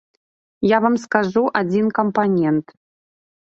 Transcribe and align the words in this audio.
Я 0.67 0.77
вам 0.85 0.95
скажу 1.03 1.43
адзін 1.61 1.93
кампанент. 2.01 2.65